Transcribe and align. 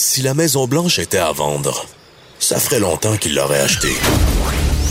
Si 0.00 0.22
la 0.22 0.32
Maison-Blanche 0.32 1.00
était 1.00 1.18
à 1.18 1.32
vendre, 1.32 1.84
ça 2.38 2.60
ferait 2.60 2.78
longtemps 2.78 3.16
qu'il 3.16 3.34
l'aurait 3.34 3.58
achetée. 3.58 3.96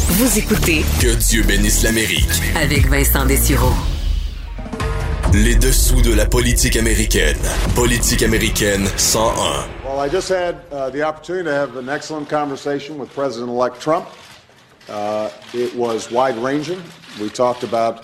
Vous 0.09 0.37
écoutez 0.37 0.83
Que 0.99 1.15
Dieu 1.15 1.43
bénisse 1.43 1.81
l'Amérique. 1.83 2.27
avec 2.57 2.89
Vincent 2.89 3.25
Dessureau. 3.25 3.71
Les 5.33 5.55
dessous 5.55 6.01
de 6.01 6.13
la 6.13 6.25
politique 6.25 6.75
américaine. 6.75 7.37
Politique 7.73 8.21
américaine 8.21 8.85
101. 8.97 9.65
Well, 9.85 10.05
I 10.05 10.09
just 10.11 10.27
had 10.29 10.55
uh, 10.73 10.89
the 10.89 11.03
opportunity 11.03 11.45
to 11.45 11.53
have 11.55 11.77
an 11.77 11.87
excellent 11.87 12.27
conversation 12.29 12.97
with 12.99 13.09
President 13.15 13.47
elect 13.49 13.79
Trump. 13.79 14.07
Uh, 14.89 15.29
it 15.53 15.73
was 15.73 16.11
wide 16.11 16.35
ranging. 16.37 16.81
We 17.21 17.29
talked 17.29 17.63
about 17.63 18.03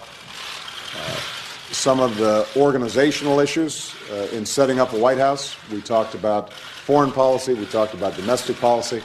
some 1.83 1.99
of 1.99 2.15
the 2.15 2.47
organizational 2.55 3.41
issues 3.41 3.93
uh, 4.09 4.29
in 4.31 4.45
setting 4.45 4.79
up 4.79 4.93
a 4.93 4.97
White 4.97 5.17
House. 5.17 5.57
We 5.69 5.81
talked 5.81 6.15
about 6.15 6.53
foreign 6.53 7.11
policy. 7.11 7.55
We 7.55 7.65
talked 7.65 7.93
about 7.93 8.15
domestic 8.15 8.57
policy. 8.57 9.03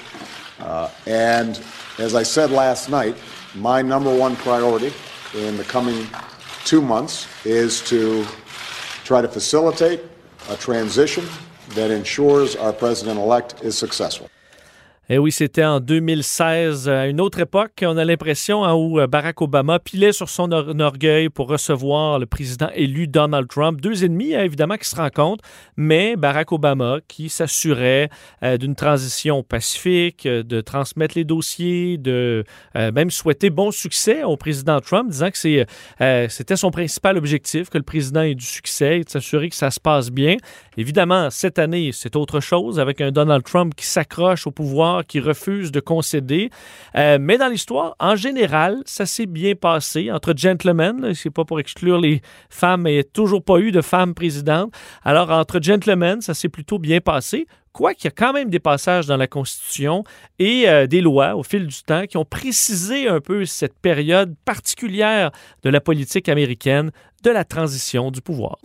Uh, 0.61 0.88
and 1.05 1.61
as 1.99 2.15
I 2.15 2.23
said 2.23 2.52
last 2.52 2.88
night, 2.88 3.16
my 3.57 3.83
number 3.83 4.16
one 4.16 4.37
priority 4.37 4.93
in 5.35 5.57
the 5.57 5.65
coming 5.65 6.07
two 6.65 6.80
months 6.80 7.27
is 7.45 7.83
to 7.88 8.25
try 9.02 9.23
to 9.23 9.29
facilitate 9.29 10.01
a 10.49 10.57
transition 10.57 11.27
that 11.71 11.91
ensures 11.91 12.55
our 12.55 12.73
president 12.73 13.19
elect 13.19 13.60
is 13.60 13.77
successful. 13.77 14.30
Eh 15.11 15.17
oui, 15.17 15.33
c'était 15.33 15.65
en 15.65 15.80
2016, 15.80 16.87
à 16.91 17.07
une 17.07 17.23
autre 17.23 17.41
époque, 17.41 17.83
on 17.83 17.97
a 17.97 18.05
l'impression 18.05 18.62
hein, 18.62 18.75
où 18.75 19.01
Barack 19.07 19.41
Obama 19.41 19.79
pilait 19.79 20.12
sur 20.12 20.29
son 20.29 20.53
or- 20.53 20.79
orgueil 20.79 21.30
pour 21.30 21.49
recevoir 21.49 22.19
le 22.19 22.27
président 22.27 22.69
élu 22.75 23.07
Donald 23.09 23.49
Trump. 23.49 23.80
Deux 23.80 24.05
ennemis, 24.05 24.35
hein, 24.35 24.43
évidemment, 24.43 24.77
qui 24.77 24.87
se 24.87 24.95
rencontrent, 24.95 25.43
mais 25.79 26.15
Barack 26.16 26.52
Obama 26.52 26.99
qui 27.09 27.30
s'assurait 27.30 28.11
euh, 28.43 28.59
d'une 28.59 28.75
transition 28.75 29.43
pacifique, 29.43 30.27
euh, 30.27 30.43
de 30.43 30.60
transmettre 30.60 31.15
les 31.16 31.25
dossiers, 31.25 31.97
de 31.97 32.45
euh, 32.77 32.93
même 32.93 33.10
souhaiter 33.10 33.49
bon 33.49 33.71
succès 33.71 34.25
au 34.25 34.37
président 34.37 34.79
Trump, 34.82 35.09
disant 35.09 35.30
que 35.30 35.65
euh, 36.02 36.27
c'était 36.29 36.57
son 36.57 36.71
principal 36.71 37.16
objectif, 37.16 37.71
que 37.71 37.79
le 37.79 37.85
président 37.85 38.21
ait 38.21 38.35
du 38.35 38.45
succès 38.45 38.99
et 38.99 39.04
de 39.04 39.09
s'assurer 39.09 39.49
que 39.49 39.57
ça 39.57 39.71
se 39.71 39.80
passe 39.80 40.10
bien. 40.10 40.37
Évidemment, 40.77 41.30
cette 41.30 41.59
année, 41.59 41.93
c'est 41.95 42.15
autre 42.15 42.41
chose, 42.41 42.79
avec 42.79 43.01
un 43.01 43.10
Donald 43.10 43.43
Trump 43.43 43.75
qui 43.75 43.87
s'accroche 43.87 44.47
au 44.47 44.51
pouvoir, 44.51 44.98
qui 45.02 45.21
refuse 45.21 45.73
de 45.73 45.80
concéder. 45.80 46.51
Euh, 46.96 47.18
mais 47.21 47.38
dans 47.38 47.49
l'histoire, 47.49 47.95
en 47.99 48.16
général, 48.16 48.82
ça 48.87 49.07
s'est 49.07 49.27
bien 49.27 49.54
passé 49.54 50.10
entre 50.10 50.35
gentlemen. 50.37 51.15
C'est 51.15 51.30
pas 51.30 51.45
pour 51.45 51.60
exclure 51.60 52.01
les 52.01 52.23
femmes, 52.51 52.82
mais 52.82 52.93
il 52.93 52.95
n'y 52.95 53.01
a 53.01 53.04
toujours 53.04 53.43
pas 53.43 53.59
eu 53.59 53.73
de 53.73 53.80
femmes 53.80 54.15
présidentes. 54.15 54.73
Alors, 55.04 55.30
entre 55.30 55.60
gentlemen, 55.63 56.21
ça 56.21 56.35
s'est 56.35 56.49
plutôt 56.49 56.79
bien 56.79 57.01
passé. 57.01 57.46
Quoiqu'il 57.73 58.07
y 58.07 58.09
a 58.09 58.10
quand 58.10 58.32
même 58.32 58.51
des 58.51 58.59
passages 58.59 59.07
dans 59.07 59.16
la 59.16 59.26
Constitution 59.26 60.02
et 60.38 60.69
euh, 60.69 60.87
des 60.87 61.01
lois 61.01 61.37
au 61.37 61.43
fil 61.43 61.66
du 61.66 61.82
temps 61.82 62.07
qui 62.07 62.16
ont 62.16 62.24
précisé 62.24 63.09
un 63.09 63.21
peu 63.21 63.45
cette 63.45 63.79
période 63.79 64.34
particulière 64.44 65.31
de 65.62 65.71
la 65.71 65.81
politique 65.81 66.28
américaine 66.28 66.91
de 67.22 67.31
la 67.31 67.44
transition 67.44 68.10
du 68.10 68.21
pouvoir. 68.21 68.59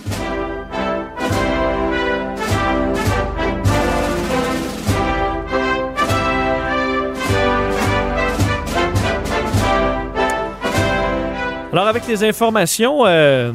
Alors, 11.74 11.88
avec 11.88 12.08
les 12.08 12.24
informations 12.24 13.08
euh, 13.08 13.52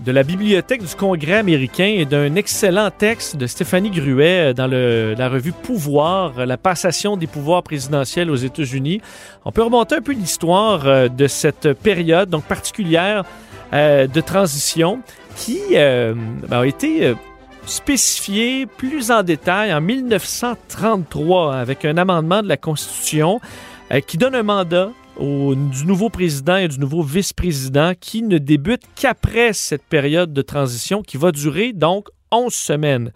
de 0.00 0.10
la 0.10 0.22
Bibliothèque 0.22 0.82
du 0.82 0.94
Congrès 0.94 1.34
américain 1.34 1.84
et 1.84 2.06
d'un 2.06 2.34
excellent 2.34 2.90
texte 2.90 3.36
de 3.36 3.46
Stéphanie 3.46 3.90
Gruet 3.90 4.52
euh, 4.52 4.54
dans 4.54 4.66
la 4.66 5.28
revue 5.28 5.52
Pouvoir, 5.52 6.38
euh, 6.38 6.46
la 6.46 6.56
passation 6.56 7.18
des 7.18 7.26
pouvoirs 7.26 7.62
présidentiels 7.62 8.30
aux 8.30 8.36
États-Unis, 8.36 9.02
on 9.44 9.52
peut 9.52 9.62
remonter 9.62 9.96
un 9.96 10.00
peu 10.00 10.12
l'histoire 10.12 11.10
de 11.10 11.26
cette 11.26 11.74
période 11.74 12.30
donc 12.30 12.44
particulière 12.44 13.24
de 13.72 14.20
transition 14.22 15.00
qui 15.36 15.60
ben, 15.74 16.16
a 16.50 16.64
été 16.64 17.14
spécifiée 17.66 18.64
plus 18.64 19.10
en 19.10 19.22
détail 19.22 19.74
en 19.74 19.82
1933 19.82 21.54
avec 21.54 21.84
un 21.84 21.98
amendement 21.98 22.42
de 22.42 22.48
la 22.48 22.56
Constitution 22.56 23.42
qui 24.06 24.16
donne 24.16 24.34
un 24.34 24.42
mandat 24.42 24.88
du 25.18 25.84
nouveau 25.84 26.10
président 26.10 26.56
et 26.56 26.68
du 26.68 26.78
nouveau 26.78 27.02
vice-président 27.02 27.92
qui 27.98 28.22
ne 28.22 28.38
débute 28.38 28.82
qu'après 28.94 29.52
cette 29.52 29.82
période 29.82 30.32
de 30.32 30.42
transition 30.42 31.02
qui 31.02 31.16
va 31.16 31.32
durer 31.32 31.72
donc 31.72 32.08
11 32.30 32.52
semaines. 32.54 33.12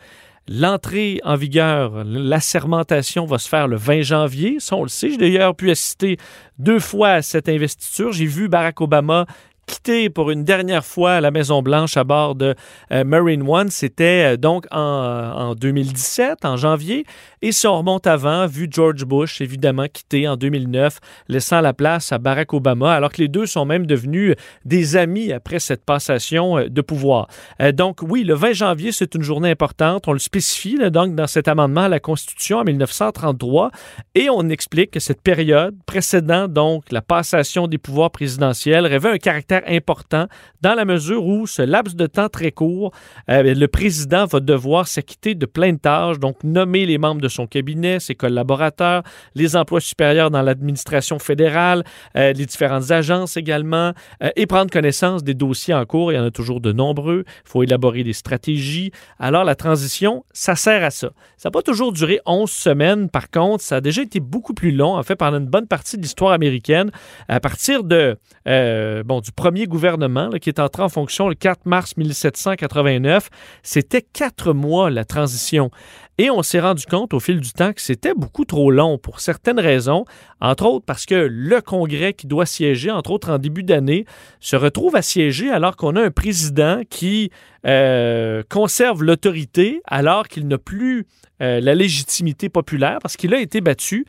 L'entrée 0.48 1.20
en 1.22 1.36
vigueur, 1.36 2.02
l'assermentation 2.04 3.24
va 3.24 3.38
se 3.38 3.48
faire 3.48 3.68
le 3.68 3.76
20 3.76 4.02
janvier. 4.02 4.56
Ça, 4.58 4.74
on 4.74 4.82
le 4.82 4.88
sait. 4.88 5.10
J'ai 5.10 5.16
d'ailleurs 5.16 5.54
pu 5.54 5.70
assister 5.70 6.16
deux 6.58 6.80
fois 6.80 7.10
à 7.10 7.22
cette 7.22 7.48
investiture. 7.48 8.12
J'ai 8.12 8.26
vu 8.26 8.48
Barack 8.48 8.80
Obama 8.80 9.26
quitter 9.72 10.10
pour 10.10 10.30
une 10.30 10.44
dernière 10.44 10.84
fois 10.84 11.22
la 11.22 11.30
Maison-Blanche 11.30 11.96
à 11.96 12.04
bord 12.04 12.34
de 12.34 12.54
euh, 12.92 13.04
Marine 13.04 13.42
One. 13.48 13.70
C'était 13.70 14.34
euh, 14.34 14.36
donc 14.36 14.66
en, 14.70 14.78
en 14.78 15.54
2017, 15.54 16.44
en 16.44 16.58
janvier. 16.58 17.06
Et 17.40 17.52
si 17.52 17.66
on 17.66 17.78
remonte 17.78 18.06
avant, 18.06 18.46
vu 18.46 18.68
George 18.70 19.04
Bush, 19.04 19.40
évidemment, 19.40 19.86
quitter 19.92 20.28
en 20.28 20.36
2009, 20.36 21.00
laissant 21.28 21.60
la 21.60 21.72
place 21.72 22.12
à 22.12 22.18
Barack 22.18 22.52
Obama, 22.52 22.92
alors 22.92 23.10
que 23.10 23.22
les 23.22 23.28
deux 23.28 23.46
sont 23.46 23.64
même 23.64 23.86
devenus 23.86 24.36
des 24.64 24.96
amis 24.96 25.32
après 25.32 25.58
cette 25.58 25.84
passation 25.84 26.58
euh, 26.58 26.68
de 26.68 26.80
pouvoir. 26.82 27.28
Euh, 27.60 27.72
donc, 27.72 28.00
oui, 28.02 28.24
le 28.24 28.34
20 28.34 28.52
janvier, 28.52 28.92
c'est 28.92 29.14
une 29.14 29.22
journée 29.22 29.50
importante. 29.50 30.06
On 30.06 30.12
le 30.12 30.18
spécifie 30.18 30.78
donc 30.90 31.14
dans 31.14 31.26
cet 31.26 31.48
amendement 31.48 31.82
à 31.82 31.88
la 31.88 32.00
Constitution 32.00 32.58
en 32.58 32.64
1933 32.64 33.70
et 34.14 34.28
on 34.30 34.48
explique 34.48 34.92
que 34.92 35.00
cette 35.00 35.22
période 35.22 35.74
précédant 35.86 36.48
donc 36.48 36.84
la 36.90 37.02
passation 37.02 37.66
des 37.66 37.78
pouvoirs 37.78 38.10
présidentiels 38.10 38.86
revêt 38.86 39.10
un 39.10 39.18
caractère 39.18 39.61
important 39.66 40.26
dans 40.60 40.74
la 40.74 40.84
mesure 40.84 41.24
où 41.26 41.46
ce 41.46 41.62
laps 41.62 41.96
de 41.96 42.06
temps 42.06 42.28
très 42.28 42.52
court, 42.52 42.92
euh, 43.28 43.42
le 43.42 43.68
président 43.68 44.26
va 44.26 44.40
devoir 44.40 44.86
s'acquitter 44.86 45.34
de 45.34 45.46
plein 45.46 45.72
de 45.72 45.78
tâches, 45.78 46.18
donc 46.18 46.42
nommer 46.44 46.86
les 46.86 46.98
membres 46.98 47.20
de 47.20 47.28
son 47.28 47.46
cabinet, 47.46 48.00
ses 48.00 48.14
collaborateurs, 48.14 49.02
les 49.34 49.56
emplois 49.56 49.80
supérieurs 49.80 50.30
dans 50.30 50.42
l'administration 50.42 51.18
fédérale, 51.18 51.84
euh, 52.16 52.32
les 52.32 52.46
différentes 52.46 52.90
agences 52.90 53.36
également, 53.36 53.92
euh, 54.22 54.30
et 54.36 54.46
prendre 54.46 54.70
connaissance 54.70 55.24
des 55.24 55.34
dossiers 55.34 55.74
en 55.74 55.84
cours. 55.84 56.12
Il 56.12 56.16
y 56.16 56.18
en 56.18 56.24
a 56.24 56.30
toujours 56.30 56.60
de 56.60 56.72
nombreux. 56.72 57.24
Il 57.26 57.48
faut 57.50 57.62
élaborer 57.62 58.04
des 58.04 58.12
stratégies. 58.12 58.92
Alors, 59.18 59.44
la 59.44 59.54
transition, 59.54 60.24
ça 60.32 60.54
sert 60.54 60.84
à 60.84 60.90
ça. 60.90 61.10
Ça 61.36 61.48
n'a 61.48 61.50
pas 61.50 61.62
toujours 61.62 61.92
duré 61.92 62.20
11 62.26 62.50
semaines. 62.50 63.10
Par 63.10 63.30
contre, 63.30 63.64
ça 63.64 63.76
a 63.76 63.80
déjà 63.80 64.02
été 64.02 64.20
beaucoup 64.20 64.54
plus 64.54 64.70
long, 64.70 64.96
en 64.96 65.02
fait, 65.02 65.16
pendant 65.16 65.38
une 65.38 65.46
bonne 65.46 65.66
partie 65.66 65.96
de 65.96 66.02
l'histoire 66.02 66.32
américaine. 66.32 66.90
À 67.28 67.40
partir 67.40 67.82
de, 67.82 68.16
bon, 68.46 69.20
du 69.20 69.32
premier 69.42 69.66
gouvernement 69.66 70.30
qui 70.40 70.50
est 70.50 70.60
entré 70.60 70.84
en 70.84 70.88
fonction 70.88 71.28
le 71.28 71.34
4 71.34 71.66
mars 71.66 71.96
1789, 71.96 73.28
c'était 73.64 74.00
quatre 74.00 74.52
mois 74.52 74.88
la 74.88 75.04
transition. 75.04 75.72
Et 76.16 76.30
on 76.30 76.44
s'est 76.44 76.60
rendu 76.60 76.86
compte 76.86 77.12
au 77.12 77.18
fil 77.18 77.40
du 77.40 77.50
temps 77.50 77.72
que 77.72 77.80
c'était 77.80 78.14
beaucoup 78.14 78.44
trop 78.44 78.70
long 78.70 78.98
pour 78.98 79.18
certaines 79.18 79.58
raisons, 79.58 80.04
entre 80.40 80.66
autres 80.66 80.84
parce 80.86 81.06
que 81.06 81.26
le 81.28 81.60
Congrès 81.60 82.12
qui 82.12 82.28
doit 82.28 82.46
siéger, 82.46 82.92
entre 82.92 83.10
autres 83.10 83.32
en 83.32 83.38
début 83.38 83.64
d'année, 83.64 84.04
se 84.38 84.54
retrouve 84.54 84.94
à 84.94 85.02
siéger 85.02 85.50
alors 85.50 85.74
qu'on 85.74 85.96
a 85.96 86.02
un 86.02 86.12
président 86.12 86.82
qui 86.88 87.32
euh, 87.66 88.44
conserve 88.48 89.02
l'autorité 89.02 89.82
alors 89.88 90.28
qu'il 90.28 90.46
n'a 90.46 90.58
plus 90.58 91.04
euh, 91.40 91.60
la 91.60 91.74
légitimité 91.74 92.48
populaire 92.48 93.00
parce 93.02 93.16
qu'il 93.16 93.34
a 93.34 93.40
été 93.40 93.60
battu 93.60 94.06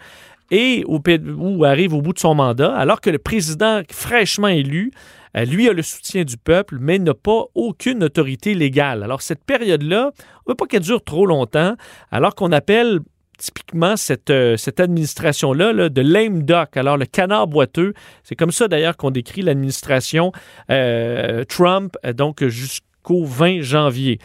et 0.51 0.85
arrive 1.65 1.93
au 1.95 2.01
bout 2.01 2.13
de 2.13 2.19
son 2.19 2.35
mandat, 2.35 2.75
alors 2.75 3.01
que 3.01 3.09
le 3.09 3.17
président 3.17 3.81
fraîchement 3.89 4.49
élu, 4.49 4.91
lui 5.35 5.67
a 5.69 5.73
le 5.73 5.81
soutien 5.81 6.23
du 6.23 6.37
peuple, 6.37 6.77
mais 6.79 6.99
n'a 6.99 7.13
pas 7.13 7.45
aucune 7.55 8.03
autorité 8.03 8.53
légale. 8.53 9.03
Alors 9.03 9.21
cette 9.21 9.43
période-là, 9.43 10.11
on 10.45 10.49
ne 10.49 10.51
veut 10.51 10.55
pas 10.55 10.65
qu'elle 10.65 10.83
dure 10.83 11.03
trop 11.03 11.25
longtemps, 11.25 11.75
alors 12.11 12.35
qu'on 12.35 12.51
appelle 12.51 12.99
typiquement 13.37 13.97
cette, 13.97 14.29
euh, 14.29 14.55
administration-là 14.77 15.73
là, 15.73 15.89
de 15.89 16.01
lame 16.01 16.43
duck, 16.43 16.77
alors 16.77 16.97
le 16.97 17.05
canard 17.05 17.47
boiteux. 17.47 17.93
C'est 18.23 18.35
comme 18.35 18.51
ça 18.51 18.67
d'ailleurs 18.67 18.95
qu'on 18.97 19.11
décrit 19.11 19.41
l'administration 19.41 20.31
euh, 20.69 21.43
Trump, 21.45 21.95
euh, 22.05 22.13
donc 22.13 22.45
jusqu'au 22.45 23.25
20 23.25 23.61
janvier. 23.61 24.19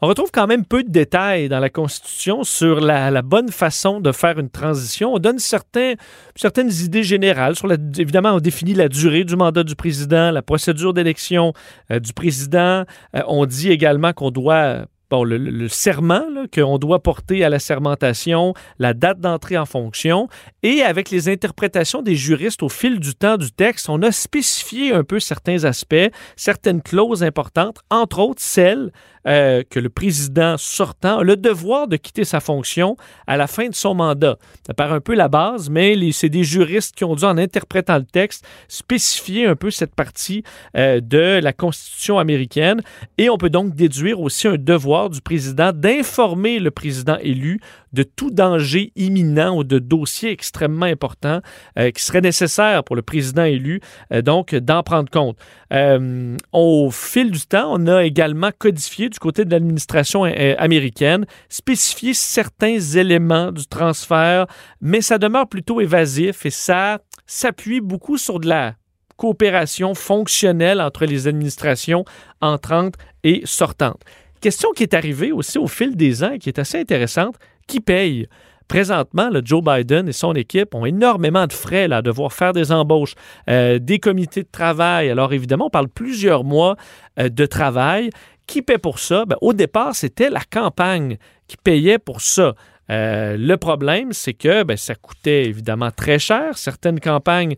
On 0.00 0.08
retrouve 0.08 0.30
quand 0.32 0.46
même 0.46 0.66
peu 0.66 0.82
de 0.82 0.90
détails 0.90 1.48
dans 1.48 1.60
la 1.60 1.70
Constitution 1.70 2.44
sur 2.44 2.80
la, 2.80 3.22
bonne 3.22 3.50
façon 3.50 4.00
de 4.00 4.12
faire 4.12 4.38
une 4.38 4.50
transition. 4.50 5.14
On 5.14 5.18
donne 5.18 5.38
certains, 5.38 5.94
certaines 6.36 6.70
idées 6.70 7.04
générales. 7.04 7.54
Évidemment, 7.96 8.32
on 8.34 8.40
définit 8.40 8.74
la 8.74 8.88
durée 8.88 9.24
du 9.24 9.36
mandat 9.36 9.62
du 9.62 9.76
président, 9.76 10.30
la 10.30 10.42
procédure 10.42 10.92
d'élection 10.92 11.52
euh, 11.90 12.00
du 12.00 12.12
président. 12.12 12.84
Euh, 13.14 13.22
on 13.28 13.46
dit 13.46 13.70
également 13.70 14.12
qu'on 14.12 14.30
doit 14.30 14.86
Bon, 15.10 15.22
le, 15.22 15.36
le, 15.36 15.68
serment 15.68 16.24
qu'on 16.52 16.78
doit 16.78 17.02
porter 17.02 17.44
à 17.44 17.50
la 17.50 17.58
sermentation, 17.58 18.54
la 18.78 18.94
date 18.94 19.20
d'entrée 19.20 19.58
en 19.58 19.66
fonction, 19.66 20.28
et 20.62 20.82
avec 20.82 21.10
les 21.10 21.28
interprétations 21.28 22.00
des 22.00 22.16
juristes 22.16 22.62
au 22.62 22.70
fil 22.70 22.98
du 22.98 23.14
temps 23.14 23.36
du 23.36 23.52
texte, 23.52 23.90
on 23.90 24.02
a 24.02 24.10
spécifié 24.10 24.94
un 24.94 25.04
peu 25.04 25.20
certains 25.20 25.64
aspects, 25.64 26.10
certaines 26.36 26.80
clauses 26.80 27.22
importantes, 27.22 27.80
entre 27.90 28.18
autres 28.18 28.42
celles 28.42 28.90
euh, 29.26 29.62
que 29.68 29.80
le 29.80 29.88
président 29.88 30.56
sortant 30.58 31.18
a 31.18 31.22
le 31.22 31.36
devoir 31.36 31.88
de 31.88 31.96
quitter 31.96 32.24
sa 32.24 32.40
fonction 32.40 32.96
à 33.26 33.36
la 33.36 33.46
fin 33.46 33.68
de 33.68 33.74
son 33.74 33.94
mandat. 33.94 34.36
Ça 34.66 34.74
paraît 34.74 34.94
un 34.94 35.00
peu 35.00 35.14
la 35.14 35.28
base, 35.28 35.70
mais 35.70 35.96
c'est 36.12 36.28
des 36.28 36.44
juristes 36.44 36.94
qui 36.94 37.04
ont 37.04 37.14
dû, 37.14 37.24
en 37.24 37.38
interprétant 37.38 37.98
le 37.98 38.04
texte, 38.04 38.46
spécifier 38.68 39.46
un 39.46 39.56
peu 39.56 39.70
cette 39.70 39.94
partie 39.94 40.42
euh, 40.76 41.00
de 41.00 41.40
la 41.42 41.52
Constitution 41.52 42.18
américaine. 42.18 42.82
Et 43.18 43.30
on 43.30 43.38
peut 43.38 43.50
donc 43.50 43.74
déduire 43.74 44.20
aussi 44.20 44.48
un 44.48 44.56
devoir 44.56 45.10
du 45.10 45.20
président 45.20 45.72
d'informer 45.72 46.58
le 46.58 46.70
président 46.70 47.16
élu 47.20 47.60
de 47.94 48.02
tout 48.02 48.30
danger 48.30 48.92
imminent 48.96 49.56
ou 49.56 49.64
de 49.64 49.78
dossier 49.78 50.30
extrêmement 50.30 50.86
important 50.86 51.40
euh, 51.78 51.90
qui 51.90 52.02
serait 52.02 52.20
nécessaire 52.20 52.84
pour 52.84 52.96
le 52.96 53.02
président 53.02 53.44
élu, 53.44 53.80
euh, 54.12 54.20
donc 54.20 54.54
d'en 54.54 54.82
prendre 54.82 55.08
compte. 55.08 55.38
Euh, 55.72 56.36
au 56.52 56.90
fil 56.90 57.30
du 57.30 57.40
temps, 57.40 57.68
on 57.70 57.86
a 57.86 58.04
également 58.04 58.50
codifié 58.58 59.08
du 59.08 59.18
côté 59.18 59.44
de 59.44 59.50
l'administration 59.50 60.24
américaine, 60.24 61.24
spécifié 61.48 62.14
certains 62.14 62.78
éléments 62.78 63.52
du 63.52 63.66
transfert, 63.66 64.46
mais 64.80 65.00
ça 65.00 65.18
demeure 65.18 65.48
plutôt 65.48 65.80
évasif 65.80 66.44
et 66.44 66.50
ça 66.50 66.98
s'appuie 67.26 67.80
beaucoup 67.80 68.18
sur 68.18 68.40
de 68.40 68.48
la 68.48 68.74
coopération 69.16 69.94
fonctionnelle 69.94 70.80
entre 70.80 71.06
les 71.06 71.28
administrations 71.28 72.04
entrantes 72.40 72.94
et 73.22 73.42
sortantes. 73.44 74.02
Question 74.44 74.72
qui 74.72 74.82
est 74.82 74.92
arrivée 74.92 75.32
aussi 75.32 75.56
au 75.56 75.66
fil 75.66 75.96
des 75.96 76.22
ans 76.22 76.32
et 76.32 76.38
qui 76.38 76.50
est 76.50 76.58
assez 76.58 76.78
intéressante, 76.78 77.36
qui 77.66 77.80
paye? 77.80 78.28
Présentement, 78.68 79.30
le 79.30 79.40
Joe 79.42 79.64
Biden 79.64 80.06
et 80.06 80.12
son 80.12 80.34
équipe 80.34 80.74
ont 80.74 80.84
énormément 80.84 81.46
de 81.46 81.52
frais 81.54 81.88
là, 81.88 81.96
à 81.96 82.02
devoir 82.02 82.30
faire 82.30 82.52
des 82.52 82.70
embauches, 82.70 83.14
euh, 83.48 83.78
des 83.78 83.98
comités 83.98 84.42
de 84.42 84.48
travail. 84.52 85.08
Alors 85.08 85.32
évidemment, 85.32 85.68
on 85.68 85.70
parle 85.70 85.88
plusieurs 85.88 86.44
mois 86.44 86.76
euh, 87.18 87.30
de 87.30 87.46
travail. 87.46 88.10
Qui 88.46 88.60
paie 88.60 88.76
pour 88.76 88.98
ça? 88.98 89.24
Ben, 89.24 89.36
au 89.40 89.54
départ, 89.54 89.94
c'était 89.94 90.28
la 90.28 90.42
campagne 90.42 91.16
qui 91.48 91.56
payait 91.56 91.98
pour 91.98 92.20
ça. 92.20 92.54
Euh, 92.90 93.36
le 93.38 93.56
problème, 93.56 94.12
c'est 94.12 94.34
que 94.34 94.62
ben, 94.62 94.76
ça 94.76 94.94
coûtait 94.94 95.44
évidemment 95.44 95.90
très 95.90 96.18
cher. 96.18 96.58
Certaines 96.58 97.00
campagnes 97.00 97.54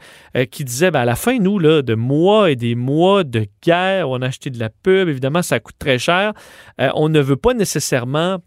qui 0.50 0.64
disaient 0.64 0.90
ben, 0.90 1.00
à 1.00 1.05
la 1.05 1.17
fin, 1.17 1.38
nous, 1.38 1.58
là, 1.58 1.82
de 1.82 1.94
mois 1.94 2.50
et 2.50 2.56
des 2.56 2.75
mois 2.75 3.25
de 3.25 3.46
guerre, 3.62 4.08
on 4.11 4.23
a 4.23 4.28
de 4.28 4.58
la 4.58 4.69
pub, 4.70 5.08
évidemment, 5.08 5.43
ça 5.43 5.61
coûte 5.61 5.76
très 5.78 5.99
cher. 5.99 6.32
on 6.78 7.08
ne 7.08 7.20
veut 7.20 7.37
pas 7.37 7.55
nécessairement 7.55 8.38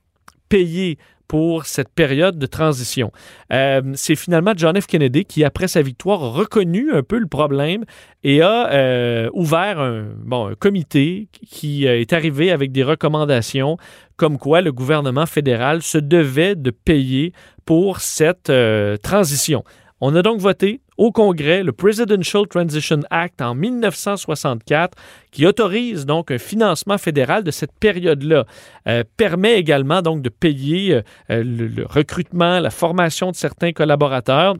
payer 0.49 0.97
pour 1.29 1.65
cette 1.67 1.89
période 1.89 2.39
de 2.39 2.45
transition. 2.47 3.11
Euh, 3.53 3.81
c'est 3.93 4.15
finalement 4.15 4.53
John 4.57 4.81
F. 4.81 4.87
Kennedy 4.87 5.25
qui, 5.25 5.43
après 5.43 5.67
sa 5.67 5.83
victoire, 5.83 6.23
a 6.23 6.29
reconnu 6.29 6.91
un 6.91 7.03
peu 7.03 7.19
le 7.19 7.27
problème 7.27 7.85
et 8.23 8.41
a 8.41 8.71
euh, 8.71 9.29
ouvert 9.33 9.79
un, 9.79 10.07
bon, 10.25 10.55
comité 10.59 11.29
qui 11.47 11.85
est 11.85 12.11
arrivé 12.13 12.51
avec 12.51 12.71
des 12.71 12.83
recommandations 12.83 13.77
comme 14.17 14.39
quoi 14.39 14.61
le 14.61 14.71
gouvernement 14.71 15.27
fédéral 15.27 15.83
se 15.83 15.99
devait 15.99 16.55
de 16.55 16.71
payer 16.71 17.31
pour 17.63 17.99
cette 17.99 18.49
euh, 18.49 18.97
transition. 18.97 19.63
On 20.01 20.15
a 20.15 20.23
donc 20.23 20.39
voté 20.39 20.81
au 20.99 21.13
Congrès 21.13 21.63
le 21.63 21.71
Presidential 21.71 22.45
Transition 22.45 22.99
Act 23.09 23.41
en 23.41 23.55
1964 23.55 24.97
qui 25.31 25.47
autorise 25.47 26.05
donc 26.05 26.29
un 26.29 26.37
financement 26.37 26.97
fédéral 26.97 27.43
de 27.43 27.51
cette 27.51 27.71
période-là. 27.79 28.45
Euh, 28.87 29.03
permet 29.15 29.57
également 29.57 30.01
donc 30.01 30.21
de 30.21 30.29
payer 30.29 30.93
euh, 30.93 31.01
le, 31.29 31.85
recrutement, 31.85 32.59
la 32.59 32.69
formation 32.69 33.31
de 33.31 33.35
certains 33.35 33.71
collaborateurs 33.71 34.55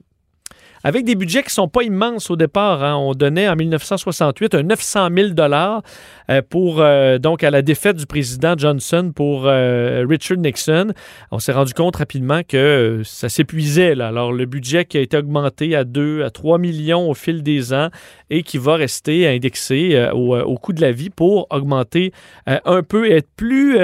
avec 0.84 1.06
des 1.06 1.16
budgets 1.16 1.42
qui 1.42 1.48
ne 1.48 1.52
sont 1.52 1.68
pas 1.68 1.84
immenses 1.84 2.30
au 2.30 2.36
départ. 2.36 2.84
Hein. 2.84 2.96
On 2.96 3.14
donnait 3.14 3.48
en 3.50 3.56
1968 3.56 4.56
un 4.56 4.64
900 4.64 5.10
000 5.16 5.30
dollars 5.30 5.82
euh, 6.30 6.42
pour 6.48 6.82
euh, 6.82 7.18
donc 7.18 7.44
à 7.44 7.52
la 7.52 7.62
défaite 7.62 7.98
du 7.98 8.06
président 8.06 8.56
Johnson 8.58 9.12
pour 9.14 9.44
euh, 9.46 10.06
Richard 10.08 10.38
Nixon. 10.38 10.94
On 11.32 11.40
s'est 11.40 11.52
rendu 11.52 11.74
compte 11.74 11.98
rapidement 11.98 12.42
que 12.48 13.02
ça 13.04 13.30
s'épuisait. 13.30 14.00
Alors 14.00 14.32
le 14.32 14.46
budget 14.46 14.86
qui 14.86 14.98
a 14.98 15.02
été 15.02 15.18
augmenté 15.18 15.76
à 15.76 15.84
2 15.84 16.24
à 16.24 16.30
3 16.30 16.58
millions 16.58 17.10
au 17.10 17.14
fil 17.14 17.44
des 17.44 17.74
ans 17.74 17.90
et 18.30 18.44
qui 18.44 18.58
va 18.58 18.76
rester 18.76 19.28
indexé 19.28 20.10
au, 20.14 20.58
coût 20.58 20.74
de 20.74 20.82
la 20.82 20.92
vie 20.92 21.10
pour 21.10 21.48
augmenter 21.50 22.12
un 22.46 22.84
peu 22.84 23.08
et 23.08 23.18
être 23.18 23.30
plus 23.36 23.78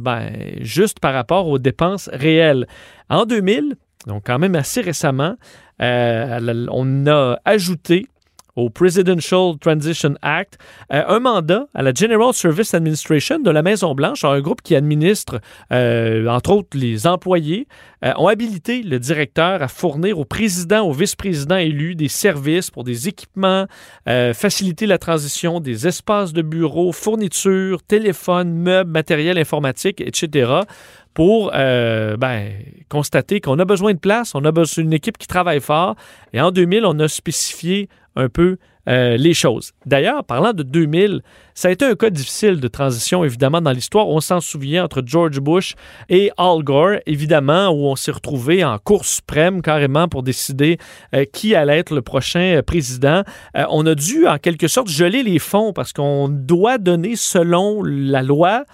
ben, 0.00 0.32
juste 0.60 1.00
par 1.00 1.14
rapport 1.14 1.48
aux 1.48 1.58
dépenses 1.58 2.10
réelles. 2.12 2.66
En 3.08 3.26
2000, 3.26 3.76
donc 4.06 4.24
quand 4.26 4.38
même 4.38 4.54
assez 4.54 4.80
récemment, 4.80 5.36
euh, 5.82 6.66
on 6.70 7.06
a 7.06 7.38
ajouté 7.44 8.06
au 8.56 8.70
Presidential 8.70 9.58
Transition 9.60 10.14
Act 10.22 10.58
euh, 10.92 11.02
un 11.08 11.18
mandat 11.18 11.66
à 11.74 11.82
la 11.82 11.92
General 11.92 12.32
Service 12.32 12.72
Administration 12.72 13.40
de 13.40 13.50
la 13.50 13.62
Maison-Blanche, 13.62 14.24
un 14.24 14.40
groupe 14.40 14.62
qui 14.62 14.76
administre, 14.76 15.40
euh, 15.72 16.28
entre 16.28 16.50
autres, 16.50 16.78
les 16.78 17.08
employés, 17.08 17.66
ont 18.18 18.28
habilité 18.28 18.82
le 18.82 18.98
directeur 18.98 19.62
à 19.62 19.66
fournir 19.66 20.18
au 20.18 20.26
président, 20.26 20.82
au 20.82 20.92
vice-président 20.92 21.56
élu 21.56 21.94
des 21.94 22.08
services 22.08 22.70
pour 22.70 22.84
des 22.84 23.08
équipements, 23.08 23.64
faciliter 24.04 24.84
la 24.84 24.98
transition 24.98 25.58
des 25.58 25.86
espaces 25.86 26.34
de 26.34 26.42
bureau, 26.42 26.92
fournitures, 26.92 27.82
téléphones, 27.82 28.52
meubles, 28.52 28.90
matériel 28.90 29.38
informatique, 29.38 30.02
etc 30.02 30.64
pour 31.14 31.52
euh, 31.54 32.16
ben, 32.16 32.52
constater 32.88 33.40
qu'on 33.40 33.58
a 33.60 33.64
besoin 33.64 33.94
de 33.94 33.98
place, 33.98 34.34
on 34.34 34.44
a 34.44 34.52
besoin 34.52 34.84
d'une 34.84 34.92
équipe 34.92 35.16
qui 35.16 35.28
travaille 35.28 35.60
fort. 35.60 35.94
Et 36.32 36.40
en 36.40 36.50
2000, 36.50 36.84
on 36.84 36.98
a 36.98 37.08
spécifié 37.08 37.88
un 38.16 38.28
peu 38.28 38.58
euh, 38.88 39.16
les 39.16 39.32
choses. 39.32 39.72
D'ailleurs, 39.86 40.24
parlant 40.24 40.52
de 40.52 40.62
2000, 40.62 41.22
ça 41.54 41.68
a 41.68 41.70
été 41.70 41.84
un 41.84 41.94
cas 41.94 42.10
difficile 42.10 42.60
de 42.60 42.68
transition, 42.68 43.24
évidemment, 43.24 43.60
dans 43.60 43.70
l'histoire. 43.70 44.08
On 44.08 44.20
s'en 44.20 44.40
souvient 44.40 44.84
entre 44.84 45.02
George 45.06 45.40
Bush 45.40 45.74
et 46.08 46.32
Al 46.36 46.62
Gore, 46.62 46.96
évidemment, 47.06 47.68
où 47.68 47.86
on 47.86 47.96
s'est 47.96 48.12
retrouvé 48.12 48.64
en 48.64 48.78
cour 48.78 49.04
suprême 49.04 49.62
carrément 49.62 50.08
pour 50.08 50.22
décider 50.24 50.78
euh, 51.14 51.24
qui 51.32 51.54
allait 51.54 51.78
être 51.78 51.94
le 51.94 52.02
prochain 52.02 52.60
président. 52.66 53.22
on 53.54 53.86
a 53.86 53.94
dû, 53.94 54.26
en 54.26 54.38
quelque 54.38 54.68
sorte, 54.68 54.88
geler 54.88 55.22
les 55.22 55.38
fonds 55.38 55.72
parce 55.72 55.92
qu'on 55.92 56.28
doit 56.28 56.78
donner, 56.78 57.14
selon 57.16 57.82
la 57.84 58.22
loi, 58.22 58.64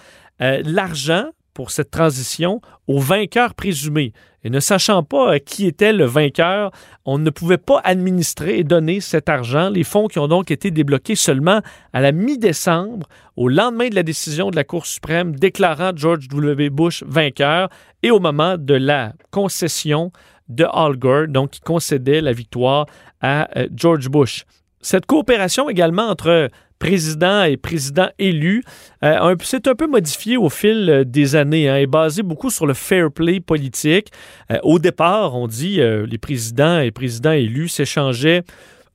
l'argent 0.40 1.26
pour 1.60 1.70
cette 1.70 1.90
transition 1.90 2.62
au 2.86 2.98
vainqueur 3.00 3.54
présumé. 3.54 4.14
Et 4.44 4.48
ne 4.48 4.60
sachant 4.60 5.02
pas 5.02 5.34
euh, 5.34 5.38
qui 5.38 5.66
était 5.66 5.92
le 5.92 6.06
vainqueur, 6.06 6.70
on 7.04 7.18
ne 7.18 7.28
pouvait 7.28 7.58
pas 7.58 7.82
administrer 7.84 8.58
et 8.58 8.64
donner 8.64 9.00
cet 9.00 9.28
argent. 9.28 9.68
Les 9.68 9.84
fonds 9.84 10.06
qui 10.06 10.18
ont 10.18 10.26
donc 10.26 10.50
été 10.50 10.70
débloqués 10.70 11.16
seulement 11.16 11.60
à 11.92 12.00
la 12.00 12.12
mi-décembre, 12.12 13.06
au 13.36 13.50
lendemain 13.50 13.90
de 13.90 13.94
la 13.94 14.02
décision 14.02 14.50
de 14.50 14.56
la 14.56 14.64
Cour 14.64 14.86
suprême 14.86 15.36
déclarant 15.36 15.92
George 15.94 16.28
W. 16.28 16.70
Bush 16.70 17.04
vainqueur 17.06 17.68
et 18.02 18.10
au 18.10 18.20
moment 18.20 18.56
de 18.56 18.72
la 18.72 19.12
concession 19.30 20.12
de 20.48 20.64
Al 20.64 20.96
Gore, 20.96 21.28
donc 21.28 21.50
qui 21.50 21.60
concédait 21.60 22.22
la 22.22 22.32
victoire 22.32 22.86
à 23.20 23.50
euh, 23.58 23.68
George 23.76 24.08
Bush. 24.08 24.46
Cette 24.80 25.06
coopération 25.06 25.68
également 25.68 26.08
entre 26.08 26.50
président 26.80 27.44
et 27.44 27.56
président 27.56 28.08
élu. 28.18 28.64
Euh, 29.04 29.36
c'est 29.42 29.68
un 29.68 29.74
peu 29.76 29.86
modifié 29.86 30.36
au 30.36 30.48
fil 30.48 30.88
euh, 30.90 31.04
des 31.04 31.36
années 31.36 31.68
hein, 31.68 31.76
et 31.76 31.86
basé 31.86 32.22
beaucoup 32.22 32.50
sur 32.50 32.66
le 32.66 32.74
fair 32.74 33.12
play 33.12 33.38
politique. 33.38 34.10
Euh, 34.50 34.58
au 34.64 34.78
départ, 34.80 35.36
on 35.36 35.46
dit 35.46 35.80
les 35.80 36.18
présidents 36.18 36.80
et 36.80 36.90
présidents 36.90 37.32
élus 37.32 37.68
s'échangeaient 37.68 38.42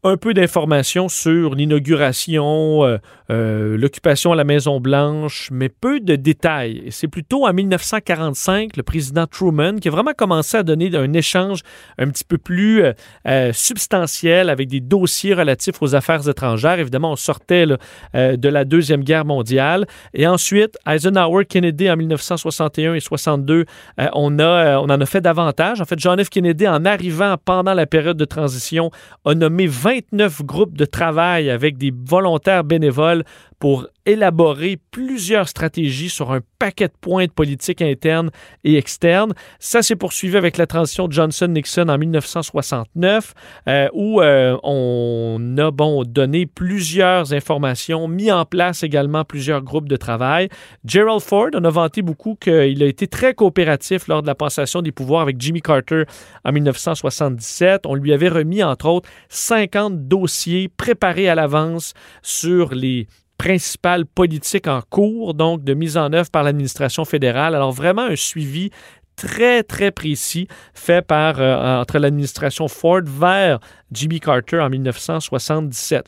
un 0.05 0.17
peu 0.17 0.35
d'informations 0.35 1.09
sur 1.09 1.55
l'inauguration, 1.55 2.85
euh, 2.85 2.97
euh, 3.31 3.75
l'occupation 3.75 4.31
à 4.31 4.35
la 4.35 4.43
Maison-Blanche, 4.43 5.50
mais 5.51 5.67
peu 5.67 6.00
de 6.00 6.15
détails. 6.15 6.83
C'est 6.91 7.07
plutôt 7.07 7.47
en 7.47 7.53
1945, 7.53 8.77
le 8.77 8.83
président 8.83 9.25
Truman 9.25 9.77
qui 9.77 9.88
a 9.88 9.91
vraiment 9.91 10.13
commencé 10.15 10.57
à 10.57 10.63
donner 10.63 10.95
un 10.95 11.12
échange 11.13 11.62
un 11.97 12.07
petit 12.09 12.24
peu 12.24 12.38
plus 12.38 12.83
euh, 13.27 13.51
substantiel 13.51 14.51
avec 14.51 14.67
des 14.67 14.79
dossiers 14.79 15.33
relatifs 15.33 15.81
aux 15.81 15.95
affaires 15.95 16.29
étrangères. 16.29 16.79
Évidemment, 16.79 17.13
on 17.13 17.15
sortait 17.15 17.65
de 17.65 18.50
la 18.50 18.63
Deuxième 18.63 19.03
Guerre 19.03 19.25
mondiale. 19.25 19.88
Et 20.13 20.27
ensuite, 20.27 20.77
Eisenhower, 20.88 21.45
Kennedy 21.45 21.89
en 21.89 21.97
1961 21.97 22.93
et 22.93 23.00
62, 23.00 23.65
on, 24.13 24.39
a, 24.39 24.77
on 24.77 24.83
en 24.83 25.01
a 25.01 25.05
fait 25.07 25.21
davantage. 25.21 25.81
En 25.81 25.85
fait, 25.85 25.97
John 25.97 26.24
F. 26.24 26.29
Kennedy, 26.29 26.67
en 26.67 26.85
arrivant 26.85 27.35
pendant 27.43 27.74
la 27.74 27.88
période 27.88 28.17
de 28.17 28.25
transition, 28.25 28.91
a 29.25 29.33
nommé 29.33 29.65
20 29.65 29.94
29 29.95 30.43
groupes 30.43 30.77
de 30.77 30.83
travail 30.83 31.49
avec 31.49 31.77
des 31.77 31.93
volontaires 31.93 32.65
bénévoles 32.65 33.23
pour 33.59 33.87
élaborer 34.05 34.77
plusieurs 34.91 35.47
stratégies 35.47 36.09
sur 36.09 36.31
un 36.31 36.41
paquet 36.59 36.87
de 36.87 36.93
points 36.99 37.25
de 37.25 37.31
politique 37.31 37.81
interne 37.81 38.29
et 38.63 38.77
externe. 38.77 39.33
Ça 39.59 39.81
s'est 39.81 39.95
poursuivi 39.95 40.37
avec 40.37 40.57
la 40.57 40.67
transition 40.67 41.07
de 41.07 41.13
Johnson-Nixon 41.13 41.87
en 41.89 41.97
1969, 41.97 43.33
euh, 43.67 43.87
où 43.93 44.21
euh, 44.21 44.57
on 44.63 45.55
a 45.57 45.71
bon, 45.71 46.03
donné 46.03 46.45
plusieurs 46.45 47.33
informations, 47.33 48.07
mis 48.07 48.31
en 48.31 48.45
place 48.45 48.83
également 48.83 49.23
plusieurs 49.23 49.63
groupes 49.63 49.89
de 49.89 49.95
travail. 49.95 50.49
Gerald 50.85 51.21
Ford, 51.21 51.49
on 51.55 51.63
a 51.63 51.69
vanté 51.69 52.01
beaucoup 52.01 52.35
qu'il 52.35 52.83
a 52.83 52.85
été 52.85 53.07
très 53.07 53.33
coopératif 53.33 54.07
lors 54.07 54.21
de 54.21 54.27
la 54.27 54.35
passation 54.35 54.81
des 54.81 54.91
pouvoirs 54.91 55.21
avec 55.21 55.41
Jimmy 55.41 55.61
Carter 55.61 56.03
en 56.43 56.51
1977. 56.51 57.85
On 57.85 57.95
lui 57.95 58.13
avait 58.13 58.29
remis, 58.29 58.61
entre 58.61 58.87
autres, 58.87 59.09
50 59.29 59.85
dossiers 59.89 60.70
préparés 60.70 61.30
à 61.30 61.36
l'avance 61.36 61.94
sur 62.22 62.74
les 62.74 63.08
principales 63.38 64.06
politiques 64.06 64.68
en 64.68 64.82
cours, 64.89 65.34
donc 65.34 65.63
de 65.63 65.74
mise 65.74 65.98
en 65.98 66.12
œuvre 66.13 66.30
par 66.30 66.44
l'administration 66.44 67.06
fédérale. 67.06 67.56
Alors 67.56 67.72
vraiment 67.72 68.04
un 68.04 68.15
suivi 68.15 68.72
très, 69.15 69.63
très 69.63 69.92
précis 69.92 70.48
fait 70.74 71.06
par, 71.06 71.39
euh, 71.39 71.82
entre 71.82 72.00
l'administration 72.00 72.68
Ford 72.68 73.01
vers 73.06 73.60
Jimmy 73.92 74.20
Carter 74.20 74.60
en 74.60 74.70
1977. 74.70 76.06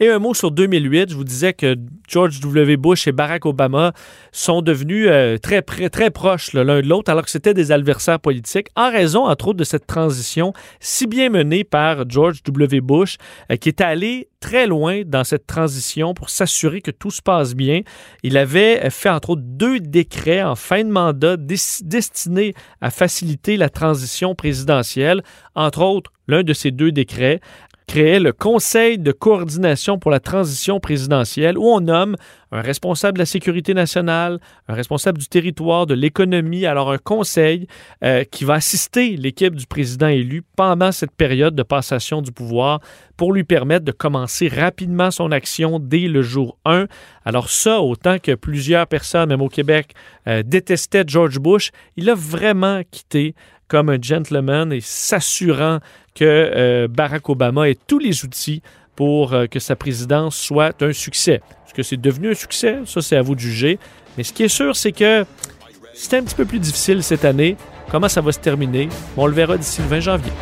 Et 0.00 0.08
un 0.08 0.18
mot 0.18 0.34
sur 0.34 0.50
2008, 0.50 1.10
je 1.10 1.14
vous 1.14 1.22
disais 1.22 1.52
que 1.52 1.76
George 2.08 2.40
W. 2.40 2.76
Bush 2.76 3.06
et 3.06 3.12
Barack 3.12 3.46
Obama 3.46 3.92
sont 4.32 4.60
devenus 4.60 5.06
euh, 5.08 5.38
très, 5.38 5.62
proches 6.10 6.52
l'un 6.52 6.64
de 6.80 6.88
l'autre, 6.88 7.12
alors 7.12 7.24
que 7.24 7.30
c'était 7.30 7.54
des 7.54 7.70
adversaires 7.70 8.18
politiques, 8.18 8.68
en 8.74 8.90
raison, 8.90 9.26
entre 9.26 9.48
autres, 9.48 9.58
de 9.58 9.64
cette 9.64 9.86
transition 9.86 10.52
si 10.80 11.06
bien 11.06 11.30
menée 11.30 11.62
par 11.62 12.08
George 12.10 12.42
W. 12.42 12.80
Bush, 12.80 13.18
euh, 13.52 13.56
qui 13.56 13.68
est 13.68 13.80
allé 13.80 14.28
très 14.40 14.66
loin 14.66 15.02
dans 15.06 15.22
cette 15.22 15.46
transition 15.46 16.12
pour 16.12 16.28
s'assurer 16.28 16.82
que 16.82 16.90
tout 16.90 17.12
se 17.12 17.22
passe 17.22 17.54
bien. 17.54 17.82
Il 18.24 18.36
avait 18.36 18.90
fait, 18.90 19.10
entre 19.10 19.30
autres, 19.30 19.42
deux 19.44 19.78
décrets 19.78 20.42
en 20.42 20.56
fin 20.56 20.82
de 20.82 20.90
mandat 20.90 21.36
destinés 21.38 22.54
à 22.80 22.90
faciliter 22.90 23.56
la 23.56 23.70
transition 23.70 24.34
présidentielle. 24.34 25.22
Entre 25.54 25.80
autres, 25.80 26.12
l'un 26.28 26.42
de 26.42 26.52
ces 26.52 26.72
deux 26.72 26.92
décrets 26.92 27.40
créait 27.86 28.20
le 28.20 28.32
Conseil 28.32 28.98
de 28.98 29.12
coordination 29.12 29.98
pour 29.98 30.10
la 30.10 30.20
transition 30.20 30.80
présidentielle 30.80 31.58
où 31.58 31.66
on 31.66 31.80
nomme 31.80 32.16
un 32.54 32.60
responsable 32.60 33.18
de 33.18 33.22
la 33.22 33.26
sécurité 33.26 33.74
nationale, 33.74 34.38
un 34.68 34.74
responsable 34.74 35.18
du 35.18 35.26
territoire, 35.26 35.86
de 35.86 35.94
l'économie, 35.94 36.66
alors 36.66 36.92
un 36.92 36.98
conseil 36.98 37.66
euh, 38.04 38.22
qui 38.22 38.44
va 38.44 38.54
assister 38.54 39.16
l'équipe 39.16 39.56
du 39.56 39.66
président 39.66 40.06
élu 40.06 40.42
pendant 40.54 40.92
cette 40.92 41.10
période 41.10 41.56
de 41.56 41.64
passation 41.64 42.22
du 42.22 42.30
pouvoir 42.30 42.78
pour 43.16 43.32
lui 43.32 43.42
permettre 43.42 43.84
de 43.84 43.92
commencer 43.92 44.46
rapidement 44.46 45.10
son 45.10 45.32
action 45.32 45.80
dès 45.80 46.06
le 46.06 46.22
jour 46.22 46.56
1. 46.64 46.86
Alors 47.24 47.50
ça, 47.50 47.80
autant 47.80 48.18
que 48.20 48.36
plusieurs 48.36 48.86
personnes, 48.86 49.30
même 49.30 49.42
au 49.42 49.48
Québec, 49.48 49.92
euh, 50.28 50.44
détestaient 50.44 51.04
George 51.06 51.40
Bush, 51.40 51.72
il 51.96 52.08
a 52.08 52.14
vraiment 52.14 52.82
quitté 52.88 53.34
comme 53.68 53.88
un 53.88 53.98
gentleman 54.00 54.72
et 54.72 54.80
s'assurant 54.80 55.78
que 56.14 56.24
euh, 56.24 56.88
Barack 56.88 57.28
Obama 57.28 57.68
ait 57.68 57.78
tous 57.86 57.98
les 57.98 58.24
outils 58.24 58.62
pour 58.96 59.32
euh, 59.32 59.46
que 59.46 59.58
sa 59.58 59.76
présidence 59.76 60.36
soit 60.36 60.82
un 60.82 60.92
succès. 60.92 61.40
Est-ce 61.66 61.74
que 61.74 61.82
c'est 61.82 62.00
devenu 62.00 62.30
un 62.30 62.34
succès? 62.34 62.78
Ça, 62.86 63.00
c'est 63.00 63.16
à 63.16 63.22
vous 63.22 63.34
de 63.34 63.40
juger. 63.40 63.78
Mais 64.16 64.22
ce 64.22 64.32
qui 64.32 64.44
est 64.44 64.48
sûr, 64.48 64.76
c'est 64.76 64.92
que 64.92 65.24
c'était 65.94 66.18
un 66.18 66.22
petit 66.22 66.36
peu 66.36 66.44
plus 66.44 66.58
difficile 66.58 67.02
cette 67.02 67.24
année. 67.24 67.56
Comment 67.90 68.08
ça 68.08 68.20
va 68.20 68.32
se 68.32 68.38
terminer? 68.38 68.88
On 69.16 69.26
le 69.26 69.32
verra 69.32 69.56
d'ici 69.56 69.82
le 69.82 69.88
20 69.88 70.00
janvier. 70.00 70.32